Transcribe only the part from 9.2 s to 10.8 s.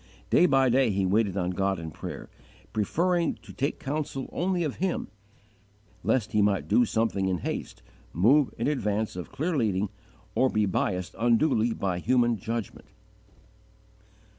clear leading, or be